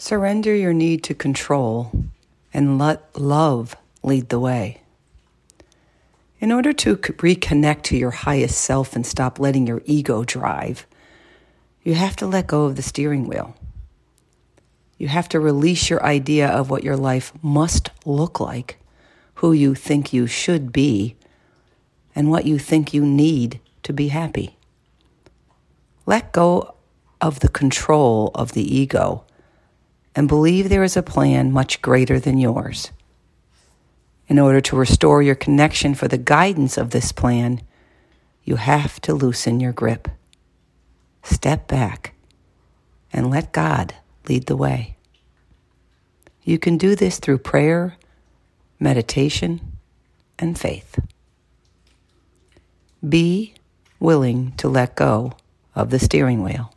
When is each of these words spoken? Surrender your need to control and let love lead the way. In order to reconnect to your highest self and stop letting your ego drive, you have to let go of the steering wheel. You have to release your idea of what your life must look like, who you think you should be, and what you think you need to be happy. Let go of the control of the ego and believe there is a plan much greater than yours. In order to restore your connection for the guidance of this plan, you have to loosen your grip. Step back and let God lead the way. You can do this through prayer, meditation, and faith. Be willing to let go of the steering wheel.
Surrender 0.00 0.54
your 0.54 0.72
need 0.72 1.04
to 1.04 1.14
control 1.14 1.92
and 2.54 2.78
let 2.78 3.20
love 3.20 3.76
lead 4.02 4.30
the 4.30 4.40
way. 4.40 4.80
In 6.38 6.50
order 6.50 6.72
to 6.72 6.96
reconnect 6.96 7.82
to 7.82 7.98
your 7.98 8.10
highest 8.10 8.58
self 8.58 8.96
and 8.96 9.06
stop 9.06 9.38
letting 9.38 9.66
your 9.66 9.82
ego 9.84 10.24
drive, 10.24 10.86
you 11.82 11.92
have 11.92 12.16
to 12.16 12.26
let 12.26 12.46
go 12.46 12.64
of 12.64 12.76
the 12.76 12.82
steering 12.82 13.28
wheel. 13.28 13.54
You 14.96 15.08
have 15.08 15.28
to 15.28 15.38
release 15.38 15.90
your 15.90 16.02
idea 16.02 16.48
of 16.48 16.70
what 16.70 16.82
your 16.82 16.96
life 16.96 17.34
must 17.42 17.90
look 18.06 18.40
like, 18.40 18.78
who 19.34 19.52
you 19.52 19.74
think 19.74 20.14
you 20.14 20.26
should 20.26 20.72
be, 20.72 21.14
and 22.14 22.30
what 22.30 22.46
you 22.46 22.58
think 22.58 22.94
you 22.94 23.04
need 23.04 23.60
to 23.82 23.92
be 23.92 24.08
happy. 24.08 24.56
Let 26.06 26.32
go 26.32 26.74
of 27.20 27.40
the 27.40 27.50
control 27.50 28.30
of 28.34 28.52
the 28.52 28.64
ego 28.64 29.26
and 30.20 30.28
believe 30.28 30.68
there 30.68 30.82
is 30.82 30.98
a 30.98 31.02
plan 31.02 31.50
much 31.50 31.80
greater 31.80 32.20
than 32.20 32.36
yours. 32.36 32.90
In 34.28 34.38
order 34.38 34.60
to 34.60 34.76
restore 34.76 35.22
your 35.22 35.34
connection 35.34 35.94
for 35.94 36.08
the 36.08 36.18
guidance 36.18 36.76
of 36.76 36.90
this 36.90 37.10
plan, 37.10 37.62
you 38.44 38.56
have 38.56 39.00
to 39.00 39.14
loosen 39.14 39.60
your 39.60 39.72
grip. 39.72 40.08
Step 41.22 41.66
back 41.66 42.12
and 43.10 43.30
let 43.30 43.52
God 43.52 43.94
lead 44.28 44.44
the 44.44 44.58
way. 44.58 44.98
You 46.44 46.58
can 46.58 46.76
do 46.76 46.94
this 46.94 47.18
through 47.18 47.38
prayer, 47.38 47.96
meditation, 48.78 49.78
and 50.38 50.58
faith. 50.58 50.98
Be 53.08 53.54
willing 53.98 54.52
to 54.58 54.68
let 54.68 54.96
go 54.96 55.32
of 55.74 55.88
the 55.88 55.98
steering 55.98 56.42
wheel. 56.42 56.74